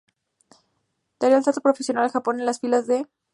Daría 1.19 1.37
el 1.37 1.43
salto 1.43 1.61
profesional 1.61 2.05
en 2.05 2.09
Japón 2.11 2.39
en 2.39 2.47
las 2.47 2.59
filas 2.59 2.87
del 2.87 3.01
Mitsubishi 3.01 3.01
Diamond 3.03 3.13
Dolphins. 3.13 3.27